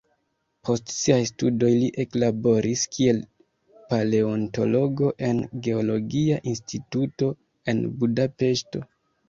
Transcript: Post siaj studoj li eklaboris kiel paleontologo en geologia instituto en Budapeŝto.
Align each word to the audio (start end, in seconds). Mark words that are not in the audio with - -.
Post 0.67 0.93
siaj 0.93 1.17
studoj 1.31 1.69
li 1.81 1.89
eklaboris 2.03 2.85
kiel 2.97 3.19
paleontologo 3.93 5.13
en 5.29 5.45
geologia 5.69 6.43
instituto 6.55 7.33
en 7.71 7.87
Budapeŝto. 8.03 8.87